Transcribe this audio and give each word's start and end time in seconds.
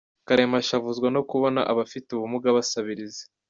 Karema 0.27 0.55
ashavuzwa 0.63 1.07
no 1.15 1.21
kubona 1.29 1.59
abafite 1.71 2.07
ubumuga 2.13 2.47
basabiriza. 2.57 3.23